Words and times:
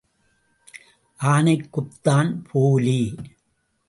ஆனைக் 1.19 1.69
குப்பத்தான் 1.73 2.31
போலே, 2.51 3.01